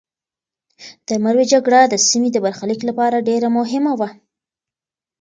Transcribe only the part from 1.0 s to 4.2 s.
د مروې جګړه د سیمې د برخلیک لپاره ډېره مهمه وه.